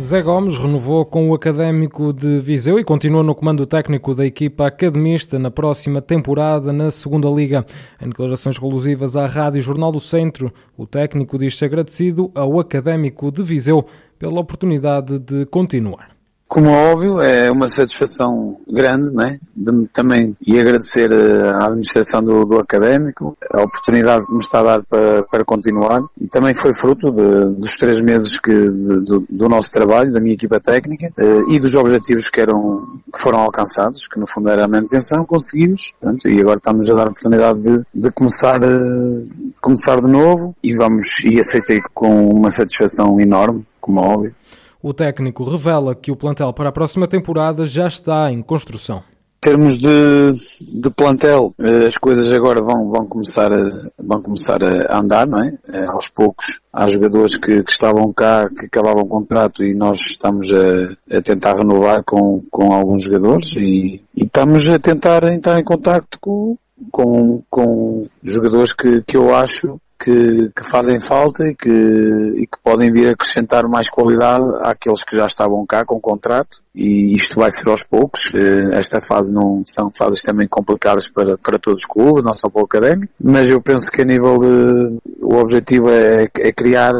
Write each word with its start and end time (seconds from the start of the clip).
Zé 0.00 0.22
Gomes 0.22 0.56
renovou 0.58 1.04
com 1.04 1.28
o 1.28 1.34
Académico 1.34 2.12
de 2.12 2.38
Viseu 2.38 2.78
e 2.78 2.84
continua 2.84 3.24
no 3.24 3.34
comando 3.34 3.66
técnico 3.66 4.14
da 4.14 4.24
equipa 4.24 4.68
academista 4.68 5.40
na 5.40 5.50
próxima 5.50 6.00
temporada 6.00 6.72
na 6.72 6.88
Segunda 6.88 7.28
Liga. 7.28 7.66
Em 8.00 8.08
declarações 8.08 8.58
relusivas 8.58 9.16
à 9.16 9.26
Rádio 9.26 9.60
Jornal 9.60 9.90
do 9.90 9.98
Centro, 9.98 10.52
o 10.76 10.86
técnico 10.86 11.36
diz-se 11.36 11.64
agradecido 11.64 12.30
ao 12.32 12.60
Académico 12.60 13.32
de 13.32 13.42
Viseu 13.42 13.84
pela 14.16 14.38
oportunidade 14.38 15.18
de 15.18 15.44
continuar. 15.46 16.17
Como 16.48 16.68
é 16.68 16.92
óbvio, 16.92 17.20
é 17.20 17.50
uma 17.50 17.68
satisfação 17.68 18.58
grande, 18.66 19.14
né? 19.14 19.38
De, 19.54 19.86
também 19.88 20.34
e 20.46 20.58
agradecer 20.58 21.12
eh, 21.12 21.50
à 21.50 21.66
administração 21.66 22.24
do, 22.24 22.46
do, 22.46 22.58
académico 22.58 23.36
a 23.52 23.62
oportunidade 23.62 24.24
que 24.24 24.32
me 24.32 24.38
está 24.38 24.60
a 24.60 24.62
dar 24.62 24.82
para, 24.82 25.22
para 25.24 25.44
continuar 25.44 26.00
e 26.18 26.26
também 26.26 26.54
foi 26.54 26.72
fruto 26.72 27.12
de, 27.12 27.54
dos 27.54 27.76
três 27.76 28.00
meses 28.00 28.40
que, 28.40 28.50
de, 28.50 29.00
do, 29.00 29.26
do, 29.28 29.48
nosso 29.48 29.70
trabalho, 29.70 30.10
da 30.10 30.20
minha 30.20 30.32
equipa 30.32 30.58
técnica 30.58 31.12
eh, 31.18 31.42
e 31.50 31.60
dos 31.60 31.74
objetivos 31.74 32.30
que 32.30 32.40
eram 32.40 32.98
que 33.12 33.20
foram 33.20 33.40
alcançados, 33.40 34.08
que 34.08 34.18
no 34.18 34.26
fundo 34.26 34.48
era 34.48 34.64
a 34.64 34.68
manutenção, 34.68 35.26
conseguimos 35.26 35.92
portanto, 36.00 36.28
e 36.28 36.40
agora 36.40 36.56
estamos 36.56 36.88
a 36.88 36.94
dar 36.94 37.08
a 37.08 37.10
oportunidade 37.10 37.60
de, 37.60 37.84
de 37.94 38.10
começar 38.10 38.62
eh, 38.62 39.26
começar 39.60 40.00
de 40.00 40.08
novo 40.08 40.56
e 40.62 40.74
vamos 40.74 41.22
e 41.24 41.38
aceitei 41.38 41.82
com 41.92 42.30
uma 42.30 42.50
satisfação 42.50 43.20
enorme, 43.20 43.66
como 43.82 44.00
é 44.00 44.02
óbvio. 44.02 44.34
O 44.80 44.94
técnico 44.94 45.42
revela 45.42 45.94
que 45.94 46.12
o 46.12 46.16
plantel 46.16 46.52
para 46.52 46.68
a 46.68 46.72
próxima 46.72 47.08
temporada 47.08 47.66
já 47.66 47.88
está 47.88 48.30
em 48.30 48.40
construção. 48.40 48.98
Em 48.98 49.40
termos 49.40 49.76
de, 49.76 50.32
de 50.60 50.90
plantel, 50.90 51.52
eh, 51.60 51.86
as 51.86 51.96
coisas 51.96 52.30
agora 52.32 52.60
vão, 52.60 52.88
vão, 52.88 53.06
começar, 53.06 53.52
a, 53.52 53.88
vão 53.98 54.22
começar 54.22 54.62
a 54.62 54.98
andar, 54.98 55.26
não 55.26 55.42
é? 55.42 55.56
Eh, 55.68 55.84
aos 55.86 56.08
poucos. 56.08 56.60
Há 56.72 56.88
jogadores 56.88 57.36
que, 57.36 57.62
que 57.62 57.70
estavam 57.72 58.12
cá, 58.12 58.48
que 58.48 58.66
acabavam 58.66 59.02
o 59.02 59.08
contrato 59.08 59.64
e 59.64 59.74
nós 59.74 60.00
estamos 60.00 60.48
a, 60.52 61.16
a 61.16 61.22
tentar 61.22 61.56
renovar 61.56 62.04
com, 62.04 62.42
com 62.50 62.72
alguns 62.72 63.02
jogadores 63.02 63.54
e, 63.56 64.00
e, 64.14 64.24
estamos 64.24 64.68
a 64.68 64.78
tentar 64.78 65.24
entrar 65.24 65.58
em 65.58 65.64
contato 65.64 66.18
com, 66.20 66.56
com, 66.90 67.42
com 67.48 68.08
jogadores 68.22 68.72
que, 68.72 69.02
que 69.02 69.16
eu 69.16 69.34
acho 69.34 69.80
que, 69.98 70.50
que 70.54 70.64
fazem 70.64 71.00
falta 71.00 71.46
e 71.46 71.54
que, 71.54 71.68
e 71.68 72.46
que 72.46 72.58
podem 72.62 72.92
vir 72.92 73.10
acrescentar 73.10 73.66
mais 73.66 73.88
qualidade 73.88 74.44
àqueles 74.62 75.02
que 75.02 75.16
já 75.16 75.26
estavam 75.26 75.66
cá 75.66 75.84
com 75.84 76.00
contrato 76.00 76.62
e 76.74 77.12
isto 77.14 77.40
vai 77.40 77.50
ser 77.50 77.68
aos 77.68 77.82
poucos. 77.82 78.30
Eh, 78.34 78.78
esta 78.78 79.00
fase 79.00 79.32
não 79.32 79.64
são 79.66 79.90
fases 79.90 80.22
também 80.22 80.46
complicadas 80.46 81.08
para, 81.10 81.36
para 81.36 81.58
todos 81.58 81.80
os 81.80 81.86
clubes, 81.86 82.22
não 82.22 82.32
só 82.32 82.48
para 82.48 82.62
o 82.62 82.64
académico, 82.64 83.12
mas 83.20 83.48
eu 83.50 83.60
penso 83.60 83.90
que 83.90 84.02
a 84.02 84.04
nível 84.04 84.38
de, 84.38 84.98
o 85.20 85.34
objetivo 85.36 85.90
é, 85.90 86.28
é 86.38 86.52
criar 86.52 86.92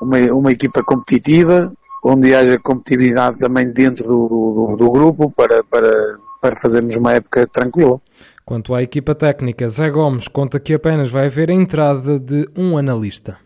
uma, 0.00 0.18
uma 0.32 0.52
equipa 0.52 0.82
competitiva, 0.84 1.72
onde 2.04 2.34
haja 2.34 2.58
competitividade 2.58 3.38
também 3.38 3.72
dentro 3.72 4.06
do, 4.06 4.28
do, 4.28 4.76
do 4.76 4.90
grupo 4.90 5.30
para, 5.30 5.64
para, 5.64 6.18
para 6.40 6.56
fazermos 6.56 6.94
uma 6.94 7.14
época 7.14 7.46
tranquila. 7.46 8.00
Quanto 8.44 8.74
à 8.74 8.82
equipa 8.82 9.14
técnica, 9.14 9.66
Zé 9.68 9.88
Gomes 9.88 10.28
conta 10.28 10.60
que 10.60 10.74
apenas 10.74 11.10
vai 11.10 11.26
haver 11.26 11.50
a 11.50 11.54
entrada 11.54 12.20
de 12.20 12.46
um 12.54 12.76
analista. 12.76 13.38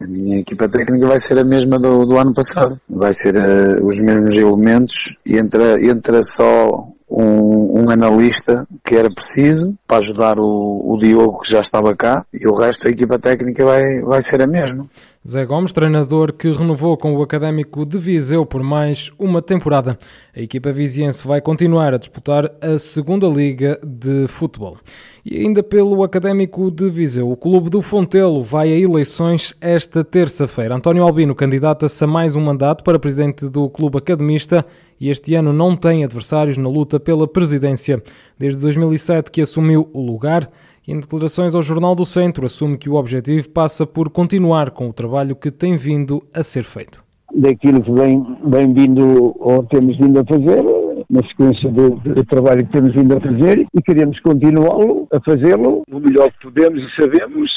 A 0.00 0.06
minha 0.06 0.38
equipa 0.38 0.66
técnica 0.66 1.06
vai 1.06 1.18
ser 1.18 1.38
a 1.38 1.44
mesma 1.44 1.78
do, 1.78 2.06
do 2.06 2.16
ano 2.16 2.32
passado. 2.32 2.80
Vai 2.88 3.12
ser 3.12 3.36
uh, 3.36 3.86
os 3.86 4.00
mesmos 4.00 4.32
elementos 4.32 5.14
e 5.26 5.36
entra, 5.36 5.78
entra 5.84 6.22
só 6.22 6.86
um, 7.08 7.82
um, 7.82 7.90
analista 7.90 8.66
que 8.82 8.94
era 8.94 9.10
preciso 9.10 9.76
para 9.86 9.98
ajudar 9.98 10.38
o, 10.38 10.82
o, 10.84 10.96
Diogo 10.98 11.40
que 11.40 11.50
já 11.50 11.60
estava 11.60 11.94
cá 11.94 12.24
e 12.32 12.48
o 12.48 12.54
resto 12.54 12.84
da 12.84 12.90
equipa 12.90 13.18
técnica 13.18 13.62
vai, 13.62 14.00
vai 14.00 14.22
ser 14.22 14.40
a 14.40 14.46
mesma. 14.46 14.88
Zé 15.28 15.44
Gomes, 15.44 15.72
treinador 15.72 16.32
que 16.32 16.52
renovou 16.52 16.96
com 16.96 17.16
o 17.16 17.20
Académico 17.20 17.84
de 17.84 17.98
Viseu 17.98 18.46
por 18.46 18.62
mais 18.62 19.10
uma 19.18 19.42
temporada. 19.42 19.98
A 20.32 20.40
equipa 20.40 20.72
viziense 20.72 21.26
vai 21.26 21.40
continuar 21.40 21.92
a 21.92 21.98
disputar 21.98 22.48
a 22.60 22.78
segunda 22.78 23.26
Liga 23.26 23.76
de 23.84 24.28
Futebol. 24.28 24.78
E 25.24 25.38
ainda 25.38 25.64
pelo 25.64 26.04
Académico 26.04 26.70
de 26.70 26.88
Viseu, 26.88 27.28
o 27.28 27.36
Clube 27.36 27.68
do 27.68 27.82
Fontelo 27.82 28.40
vai 28.40 28.72
a 28.72 28.78
eleições 28.78 29.52
esta 29.60 30.04
terça-feira. 30.04 30.76
António 30.76 31.02
Albino 31.02 31.34
candidata-se 31.34 32.04
a 32.04 32.06
mais 32.06 32.36
um 32.36 32.40
mandato 32.40 32.84
para 32.84 32.96
presidente 32.96 33.48
do 33.48 33.68
Clube 33.68 33.98
Academista 33.98 34.64
e 35.00 35.10
este 35.10 35.34
ano 35.34 35.52
não 35.52 35.74
tem 35.74 36.04
adversários 36.04 36.56
na 36.56 36.68
luta 36.68 37.00
pela 37.00 37.26
presidência. 37.26 38.00
Desde 38.38 38.60
2007 38.60 39.32
que 39.32 39.42
assumiu 39.42 39.90
o 39.92 40.00
lugar 40.00 40.48
e 40.86 40.92
em 40.92 41.00
declarações 41.00 41.54
ao 41.54 41.62
Jornal 41.62 41.94
do 41.94 42.04
Centro 42.04 42.46
assume 42.46 42.78
que 42.78 42.88
o 42.88 42.94
objetivo 42.94 43.50
passa 43.50 43.86
por 43.86 44.08
continuar 44.08 44.70
com 44.70 44.88
o 44.88 44.92
trabalho 44.92 45.34
que 45.34 45.50
tem 45.50 45.76
vindo 45.76 46.22
a 46.32 46.42
ser 46.42 46.62
feito. 46.62 47.04
Daquilo 47.34 47.82
que 47.82 47.92
vem, 47.92 48.24
vem 48.46 48.72
vindo 48.72 49.34
ou 49.38 49.64
temos 49.64 49.96
vindo 49.98 50.20
a 50.20 50.24
fazer, 50.24 50.62
na 51.10 51.20
sequência 51.28 51.70
do, 51.70 51.90
do, 51.96 52.24
trabalho 52.24 52.64
que 52.66 52.72
temos 52.72 52.94
vindo 52.94 53.16
a 53.16 53.20
fazer 53.20 53.66
e 53.74 53.82
queremos 53.82 54.18
continuá-lo, 54.20 55.08
a 55.12 55.20
fazê-lo 55.20 55.82
o 55.90 56.00
melhor 56.00 56.30
que 56.32 56.50
podemos 56.50 56.82
e 56.82 57.02
sabemos. 57.02 57.50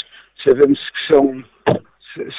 Sabemos 0.47 0.79
que 0.79 1.13
são 1.13 1.43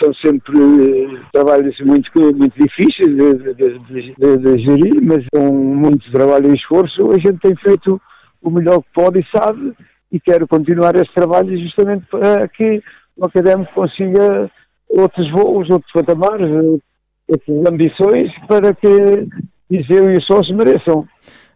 são 0.02 0.12
sempre 0.14 1.20
trabalhos 1.32 1.74
muito, 1.80 2.10
muito 2.36 2.54
difíceis 2.58 3.16
de, 3.16 3.54
de, 3.54 4.14
de, 4.14 4.36
de, 4.36 4.58
gerir, 4.64 5.00
mas 5.00 5.24
com 5.32 5.52
muito 5.52 6.10
trabalho 6.10 6.50
e 6.50 6.54
esforço 6.54 7.10
a 7.12 7.18
gente 7.18 7.38
tem 7.38 7.54
feito 7.56 8.00
o 8.42 8.50
melhor 8.50 8.80
que 8.82 8.88
pode 8.92 9.20
e 9.20 9.26
sabe 9.36 9.72
e 10.12 10.18
quero 10.20 10.46
continuar 10.46 10.94
esse 10.96 11.12
trabalho 11.14 11.56
justamente 11.58 12.06
para 12.06 12.48
que 12.48 12.82
o 13.16 13.24
académico 13.26 13.72
consiga 13.74 14.50
outros 14.88 15.30
voos, 15.30 15.70
outros 15.70 15.92
patamares, 15.92 16.80
outras 17.28 17.66
ambições 17.66 18.30
para 18.48 18.74
que 18.74 19.28
Viseu 19.70 20.10
e 20.10 20.18
os 20.18 20.26
sócios 20.26 20.56
mereçam. 20.56 21.06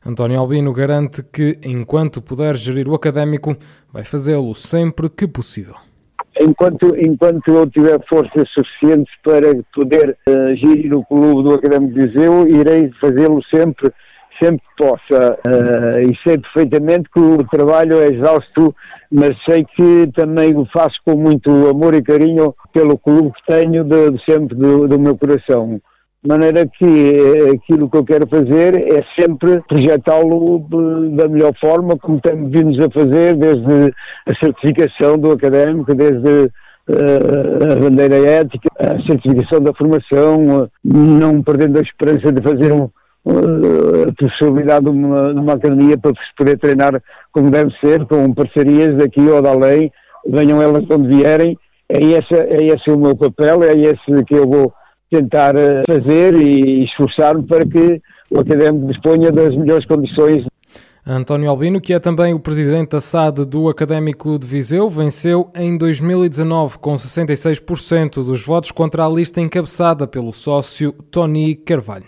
António 0.06 0.38
Albino 0.38 0.72
garante 0.72 1.22
que, 1.24 1.58
enquanto 1.64 2.22
puder 2.22 2.54
gerir 2.54 2.88
o 2.88 2.94
académico, 2.94 3.56
vai 3.92 4.04
fazê-lo 4.04 4.54
sempre 4.54 5.10
que 5.10 5.26
possível. 5.26 5.74
Enquanto, 6.40 6.94
enquanto 6.96 7.48
eu 7.48 7.68
tiver 7.68 7.98
forças 8.08 8.48
suficientes 8.50 9.12
para 9.22 9.54
poder 9.74 10.16
uh, 10.28 10.54
gerir 10.56 10.94
o 10.94 11.04
clube 11.04 11.42
do 11.42 11.54
Académico 11.54 11.94
de 11.94 12.06
Viseu, 12.06 12.46
irei 12.46 12.90
fazê-lo 13.00 13.40
sempre 13.52 13.90
sempre 14.40 14.60
que 14.60 14.84
possa. 14.84 15.38
Uh, 15.46 16.10
e 16.10 16.16
sei 16.26 16.38
perfeitamente 16.38 17.08
que 17.12 17.20
o 17.20 17.44
trabalho 17.44 18.00
é 18.00 18.08
exausto, 18.08 18.74
mas 19.10 19.30
sei 19.48 19.64
que 19.64 20.10
também 20.14 20.56
o 20.56 20.66
faço 20.66 20.96
com 21.04 21.16
muito 21.16 21.50
amor 21.68 21.94
e 21.94 22.02
carinho 22.02 22.54
pelo 22.72 22.98
clube 22.98 23.32
que 23.32 23.52
tenho 23.52 23.84
de, 23.84 24.10
de 24.10 24.24
sempre 24.24 24.56
do, 24.56 24.88
do, 24.88 24.98
meu 24.98 25.16
coração. 25.16 25.80
De 26.22 26.28
maneira 26.28 26.66
que 26.66 26.84
eh, 26.84 27.50
aquilo 27.54 27.88
que 27.90 27.98
eu 27.98 28.04
quero 28.04 28.26
fazer 28.26 28.74
é 28.76 29.04
sempre 29.20 29.62
projetá-lo 29.68 30.66
da 31.12 31.28
melhor 31.28 31.52
forma, 31.62 31.98
como 31.98 32.18
temos 32.20 32.50
vindo 32.50 32.82
a 32.82 32.90
fazer, 32.90 33.36
desde 33.36 33.94
a 34.26 34.34
certificação 34.42 35.18
do 35.18 35.32
académico, 35.32 35.94
desde 35.94 36.50
uh, 36.88 37.72
a 37.72 37.76
bandeira 37.76 38.16
ética, 38.16 38.70
a 38.78 39.02
certificação 39.06 39.60
da 39.60 39.74
formação, 39.74 40.70
não 40.82 41.42
perdendo 41.42 41.78
a 41.78 41.82
esperança 41.82 42.32
de 42.32 42.42
fazer 42.42 42.72
um, 42.72 42.88
a 43.26 44.12
possibilidade 44.18 44.84
de 44.84 44.90
uma, 44.90 45.32
de 45.32 45.40
uma 45.40 45.54
academia 45.54 45.96
para 45.96 46.12
se 46.12 46.36
poder 46.36 46.58
treinar 46.58 47.02
como 47.32 47.50
deve 47.50 47.70
ser, 47.78 48.04
com 48.06 48.32
parcerias 48.34 48.96
daqui 48.96 49.20
ou 49.20 49.40
da 49.40 49.50
além, 49.50 49.90
venham 50.26 50.60
elas 50.60 50.84
de 50.86 50.94
onde 50.94 51.08
vierem. 51.16 51.58
É 51.88 51.98
esse, 51.98 52.34
é 52.34 52.64
esse 52.66 52.90
o 52.90 52.98
meu 52.98 53.16
papel, 53.16 53.62
é 53.62 53.72
esse 53.72 54.24
que 54.26 54.34
eu 54.34 54.48
vou 54.48 54.72
tentar 55.10 55.54
eh, 55.56 55.82
fazer 55.86 56.34
e 56.34 56.84
esforçar-me 56.84 57.46
para 57.46 57.64
que 57.66 58.00
o 58.30 58.40
académico 58.40 58.86
disponha 58.86 59.30
das 59.30 59.54
melhores 59.56 59.86
condições. 59.86 60.44
António 61.06 61.50
Albino, 61.50 61.82
que 61.82 61.92
é 61.92 62.00
também 62.00 62.32
o 62.32 62.40
presidente 62.40 62.92
da 62.92 63.00
SAD 63.00 63.44
do 63.44 63.68
Académico 63.68 64.38
de 64.38 64.46
Viseu, 64.46 64.88
venceu 64.88 65.50
em 65.54 65.76
2019 65.76 66.78
com 66.78 66.94
66% 66.94 68.24
dos 68.24 68.44
votos 68.44 68.72
contra 68.72 69.04
a 69.04 69.08
lista 69.08 69.38
encabeçada 69.38 70.06
pelo 70.06 70.32
sócio 70.32 70.94
Tony 71.10 71.54
Carvalho. 71.54 72.06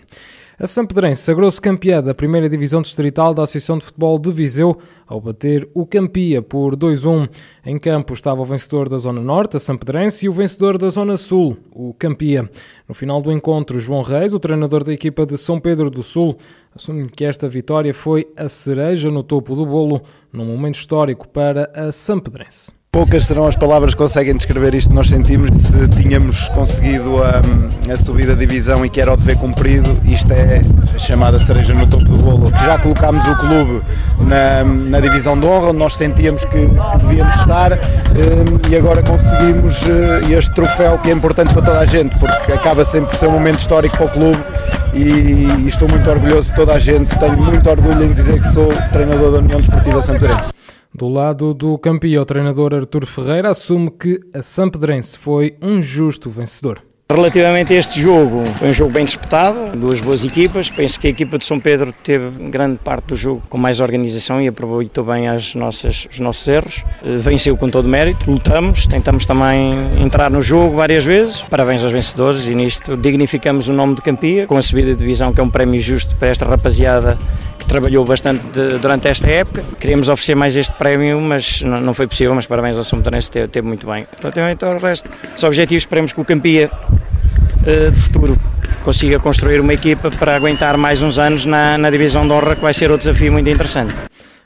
A 0.59 0.65
Sampedrense 0.65 1.21
sagrou-se 1.21 1.61
campeã 1.61 2.01
da 2.01 2.15
primeira 2.15 2.49
divisão 2.49 2.81
distrital 2.81 3.31
da 3.31 3.43
Associação 3.43 3.77
de 3.77 3.85
Futebol 3.85 4.17
de 4.17 4.31
Viseu 4.31 4.75
ao 5.05 5.21
bater 5.21 5.69
o 5.71 5.85
Campia 5.85 6.41
por 6.41 6.75
2-1. 6.75 7.29
Em 7.63 7.77
campo 7.77 8.11
estava 8.11 8.41
o 8.41 8.45
vencedor 8.45 8.89
da 8.89 8.97
Zona 8.97 9.21
Norte, 9.21 9.57
a 9.57 9.59
Sampedrense, 9.59 10.25
e 10.25 10.29
o 10.29 10.33
vencedor 10.33 10.79
da 10.79 10.89
Zona 10.89 11.15
Sul, 11.15 11.57
o 11.71 11.93
Campia. 11.93 12.49
No 12.89 12.95
final 12.95 13.21
do 13.21 13.31
encontro, 13.31 13.79
João 13.79 14.01
Reis, 14.01 14.33
o 14.33 14.39
treinador 14.39 14.83
da 14.83 14.91
equipa 14.91 15.27
de 15.27 15.37
São 15.37 15.59
Pedro 15.59 15.91
do 15.91 16.01
Sul, 16.01 16.35
assume 16.75 17.05
que 17.05 17.23
esta 17.23 17.47
vitória 17.47 17.93
foi 17.93 18.27
a 18.35 18.49
cereja 18.49 19.11
no 19.11 19.21
topo 19.21 19.53
do 19.53 19.63
bolo 19.63 20.01
num 20.33 20.45
momento 20.45 20.73
histórico 20.73 21.27
para 21.27 21.71
a 21.71 21.91
Sampedrense. 21.91 22.71
Poucas 22.91 23.25
serão 23.25 23.45
as 23.45 23.55
palavras 23.55 23.93
que 23.93 23.97
conseguem 23.97 24.35
descrever 24.35 24.73
isto 24.73 24.89
que 24.89 24.95
nós 24.95 25.09
sentimos. 25.09 25.55
Se 25.55 25.87
tínhamos 25.89 26.47
conseguido 26.49 27.21
a, 27.23 27.41
a 27.91 27.97
subida 27.97 28.33
da 28.33 28.39
divisão 28.39 28.83
e 28.85 28.89
que 28.89 28.99
era 28.99 29.13
o 29.13 29.17
dever 29.17 29.37
cumprido, 29.37 29.99
isto 30.05 30.31
é 30.31 30.61
a 30.95 30.97
chamada 30.97 31.39
cereja 31.39 31.73
no 31.73 31.85
topo 31.85 32.05
do 32.05 32.17
bolo. 32.17 32.47
Já 32.47 32.79
colocámos 32.79 33.23
o 33.25 33.35
clube 33.37 33.83
na, 34.21 34.63
na 34.63 34.99
divisão 34.99 35.39
de 35.39 35.45
honra, 35.45 35.67
onde 35.67 35.79
nós 35.79 35.95
sentíamos 35.95 36.43
que, 36.45 36.49
que 36.49 36.97
devíamos 37.05 37.35
estar 37.35 37.73
um, 37.73 38.71
e 38.71 38.75
agora 38.75 39.03
conseguimos 39.03 39.79
uh, 39.83 40.31
este 40.31 40.55
troféu 40.55 40.97
que 40.97 41.09
é 41.09 41.13
importante 41.13 41.53
para 41.53 41.61
toda 41.61 41.79
a 41.79 41.85
gente, 41.85 42.17
porque 42.17 42.51
acaba 42.51 42.83
sempre 42.83 43.11
por 43.11 43.17
ser 43.17 43.27
um 43.27 43.33
momento 43.33 43.59
histórico 43.59 43.95
para 43.97 44.05
o 44.07 44.09
clube 44.09 44.43
e, 44.93 45.01
e 45.01 45.67
estou 45.67 45.87
muito 45.87 46.09
orgulhoso 46.09 46.49
de 46.49 46.55
toda 46.55 46.73
a 46.73 46.79
gente. 46.79 47.15
Tenho 47.19 47.37
muito 47.37 47.69
orgulho 47.69 48.03
em 48.03 48.13
dizer 48.13 48.39
que 48.39 48.47
sou 48.47 48.73
treinador 48.91 49.33
da 49.33 49.37
União 49.39 49.59
Desportiva 49.59 50.01
Sampedrense. 50.01 50.57
Do 50.97 51.07
lado 51.07 51.53
do 51.53 51.77
campeão, 51.77 52.23
o 52.23 52.25
treinador 52.25 52.73
Artur 52.73 53.05
Ferreira 53.05 53.51
assume 53.51 53.91
que 53.91 54.19
a 54.33 54.41
Sampedrense 54.41 55.15
foi 55.15 55.55
um 55.61 55.79
justo 55.79 56.27
vencedor. 56.27 56.81
Relativamente 57.07 57.71
a 57.71 57.77
este 57.77 58.01
jogo, 58.01 58.43
foi 58.57 58.69
um 58.69 58.73
jogo 58.73 58.91
bem 58.91 59.05
disputado, 59.05 59.77
duas 59.77 60.01
boas 60.01 60.25
equipas. 60.25 60.71
Penso 60.71 60.99
que 60.99 61.05
a 61.05 61.11
equipa 61.11 61.37
de 61.37 61.45
São 61.45 61.59
Pedro 61.59 61.93
teve 62.03 62.31
grande 62.49 62.79
parte 62.79 63.09
do 63.09 63.15
jogo 63.15 63.43
com 63.47 63.59
mais 63.59 63.79
organização 63.79 64.41
e 64.41 64.47
aproveitou 64.47 65.03
bem 65.03 65.29
as 65.29 65.53
nossas, 65.53 66.07
os 66.11 66.19
nossos 66.19 66.47
erros. 66.47 66.83
Eh, 67.03 67.15
venceu 67.17 67.55
com 67.55 67.69
todo 67.69 67.87
mérito, 67.87 68.29
lutamos, 68.29 68.87
tentamos 68.87 69.25
também 69.27 69.73
entrar 70.03 70.31
no 70.31 70.41
jogo 70.41 70.77
várias 70.77 71.05
vezes. 71.05 71.41
Parabéns 71.41 71.83
aos 71.83 71.93
vencedores 71.93 72.47
e 72.47 72.55
nisto 72.55 72.97
dignificamos 72.97 73.67
o 73.67 73.73
nome 73.73 73.93
de 73.93 74.01
Campia 74.01 74.47
com 74.47 74.57
a 74.57 74.61
subida 74.63 74.93
de 74.93 74.97
divisão, 74.97 75.31
que 75.31 75.39
é 75.39 75.43
um 75.43 75.49
prémio 75.49 75.79
justo 75.79 76.15
para 76.15 76.29
esta 76.29 76.43
rapaziada 76.43 77.19
trabalhou 77.67 78.05
bastante 78.05 78.41
durante 78.81 79.07
esta 79.07 79.27
época. 79.27 79.63
Queríamos 79.79 80.09
oferecer 80.09 80.35
mais 80.35 80.55
este 80.55 80.73
prémio, 80.75 81.19
mas 81.21 81.61
não, 81.61 81.93
foi 81.93 82.07
possível. 82.07 82.33
Mas 82.33 82.45
parabéns 82.45 82.77
ao 82.77 82.83
São 82.83 82.99
Betonense, 82.99 83.29
teve, 83.29 83.47
teve 83.47 83.67
muito 83.67 83.85
bem. 83.85 84.07
Relativamente 84.19 84.63
ao 84.65 84.77
resto, 84.77 85.09
os 85.35 85.43
objetivos, 85.43 85.83
esperemos 85.83 86.13
que 86.13 86.21
o 86.21 86.25
Campia 86.25 86.71
uh, 86.71 87.91
de 87.91 87.99
futuro 87.99 88.37
consiga 88.83 89.19
construir 89.19 89.59
uma 89.59 89.73
equipa 89.73 90.09
para 90.09 90.35
aguentar 90.35 90.77
mais 90.77 91.01
uns 91.01 91.19
anos 91.19 91.45
na, 91.45 91.77
na 91.77 91.89
divisão 91.89 92.25
de 92.25 92.33
honra, 92.33 92.55
que 92.55 92.61
vai 92.61 92.73
ser 92.73 92.89
outro 92.89 93.07
desafio 93.07 93.31
muito 93.31 93.49
interessante. 93.49 93.93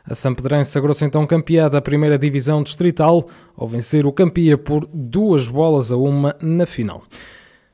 A 0.03 0.15
Sampedrense 0.15 0.71
sagrou-se 0.71 1.05
então 1.05 1.25
campeã 1.27 1.69
da 1.69 1.79
primeira 1.79 2.17
divisão 2.17 2.63
distrital 2.63 3.27
ao 3.55 3.67
vencer 3.67 4.05
o 4.05 4.11
Campia 4.11 4.57
por 4.57 4.89
duas 4.91 5.47
bolas 5.47 5.91
a 5.91 5.95
uma 5.95 6.35
na 6.41 6.65
final. 6.65 7.03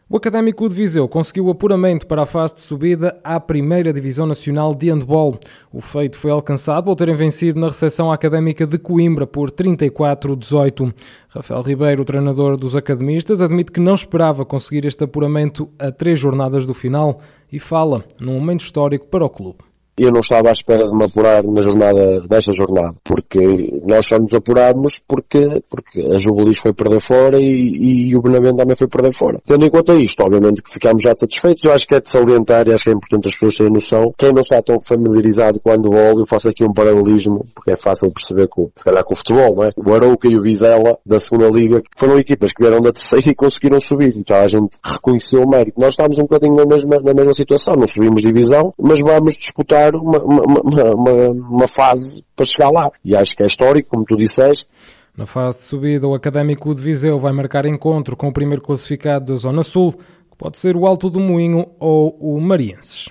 O 0.10 0.16
Académico 0.16 0.70
de 0.70 0.74
Viseu 0.74 1.06
conseguiu 1.06 1.50
apuramento 1.50 2.08
para 2.08 2.22
a 2.22 2.26
fase 2.26 2.56
de 2.56 2.62
subida 2.62 3.20
à 3.22 3.42
primeira 3.42 3.92
Divisão 3.92 4.26
Nacional 4.26 4.74
de 4.74 4.90
Handball. 4.90 5.38
O 5.70 5.82
feito 5.82 6.18
foi 6.18 6.32
alcançado 6.32 6.90
ao 6.90 6.96
terem 6.96 7.14
vencido 7.14 7.60
na 7.60 7.68
recepção 7.68 8.10
académica 8.10 8.66
de 8.66 8.78
Coimbra 8.78 9.28
por 9.28 9.52
34-18. 9.52 10.94
Rafael 11.28 11.62
Ribeiro, 11.62 12.06
treinador 12.06 12.56
dos 12.56 12.74
academistas, 12.74 13.42
admite 13.42 13.70
que 13.70 13.82
não 13.82 13.96
esperava 13.96 14.46
conseguir 14.46 14.86
este 14.86 15.04
apuramento 15.04 15.70
a 15.78 15.92
três 15.92 16.18
jornadas 16.18 16.66
do 16.66 16.74
final 16.74 17.20
e 17.52 17.60
fala 17.60 18.06
num 18.18 18.36
momento 18.36 18.62
histórico 18.62 19.08
para 19.08 19.26
o 19.26 19.30
clube 19.30 19.60
eu 19.98 20.12
não 20.12 20.20
estava 20.20 20.50
à 20.50 20.52
espera 20.52 20.88
de 20.88 20.96
me 20.96 21.06
apurar 21.06 21.44
na 21.44 21.62
jornada, 21.62 22.24
nesta 22.30 22.54
jornada, 22.54 22.96
porque 23.04 23.82
nós 23.86 24.06
só 24.06 24.20
nos 24.20 24.34
apurámos 24.34 25.02
porque, 25.08 25.64
porque 25.70 26.02
a 26.02 26.18
Jubilis 26.18 26.60
foi 26.60 26.72
perder 26.72 27.02
fora 27.02 27.40
e, 27.40 28.10
e 28.10 28.16
o 28.16 28.22
Benavente 28.22 28.58
também 28.58 28.76
foi 28.76 28.88
perder 28.88 29.14
fora. 29.14 29.42
Tendo 29.46 29.66
em 29.66 29.70
conta 29.70 29.96
isto, 29.96 30.22
obviamente 30.22 30.62
que 30.62 30.72
ficámos 30.72 31.02
já 31.02 31.16
satisfeitos, 31.18 31.64
eu 31.64 31.74
acho 31.74 31.88
que 31.88 31.96
é 31.96 32.00
de 32.00 32.10
salientar 32.10 32.68
e 32.68 32.74
acho 32.74 32.84
que 32.84 32.90
é 32.92 32.94
importante 32.94 33.28
as 33.28 33.34
pessoas 33.34 33.58
terem 33.58 33.74
noção. 33.74 34.14
Quem 34.18 34.32
não 34.32 34.42
está 34.42 34.62
tão 34.62 34.80
familiarizado 34.80 35.60
com 35.60 35.70
o 35.70 35.74
handball, 35.74 36.20
eu 36.20 36.26
faço 36.26 36.50
aqui 36.50 36.64
um 36.64 36.74
paralelismo, 36.74 37.46
porque 37.56 37.72
é 37.72 37.76
fácil 37.76 38.12
perceber 38.12 38.48
com, 38.48 38.70
se 38.76 38.84
calhar 38.84 39.04
com 39.04 39.14
o 39.14 39.18
futebol, 39.18 39.56
não 39.56 39.64
é? 39.64 39.70
O 39.76 39.94
Arouca 39.94 40.28
e 40.28 40.38
o 40.38 40.42
Vizela, 40.42 40.98
da 41.06 41.20
segunda 41.20 41.50
liga, 41.50 41.82
foram 41.96 42.20
equipas 42.20 42.54
que 42.54 42.62
vieram 42.62 42.82
da 42.82 42.92
terceira 42.92 43.30
e 43.30 43.36
conseguiram 43.36 43.80
subir, 43.80 44.16
então 44.16 44.36
a 44.38 44.48
gente 44.48 44.78
reconheceu 44.84 45.42
o 45.42 45.50
mérito. 45.50 45.80
Nós 45.80 45.94
estamos 45.94 46.18
um 46.20 46.24
bocadinho 46.24 46.56
na 46.56 46.66
mesma, 46.66 46.98
na 47.04 47.14
mesma 47.14 47.34
situação, 47.34 47.76
não 47.76 47.88
subimos 47.88 48.22
divisão, 48.22 48.74
mas 48.78 49.00
vamos 49.00 49.36
disputar 49.36 49.87
uma, 49.96 50.20
uma, 50.20 50.84
uma, 50.94 51.12
uma, 51.30 51.68
fase 51.68 52.24
para 52.36 52.46
chegar 52.46 52.70
lá. 52.70 52.92
E 53.04 53.16
acho 53.16 53.36
que 53.36 53.44
é 53.44 53.46
histórico, 53.46 53.90
como 53.90 54.06
tu 54.06 54.16
disseste. 54.16 54.68
Na 55.16 55.26
fase 55.26 55.60
de 55.60 55.64
subida, 55.64 56.08
o 56.08 56.14
Académico 56.14 56.74
de 56.76 56.82
Viseu 56.82 57.20
vai 57.20 57.32
marcar 57.32 57.66
encontro 57.66 58.16
com 58.16 58.28
o 58.28 58.34
primeiro 58.34 58.62
classificado 58.62 59.26
da 59.26 59.36
Zona 59.36 59.64
Sul, 59.64 59.94
que 59.94 60.38
pode 60.38 60.58
ser 60.58 60.76
o 60.76 60.86
Alto 60.86 61.10
do 61.10 61.20
Moinho 61.20 61.68
ou 61.80 62.16
o 62.20 62.40
Marienses. 62.40 63.10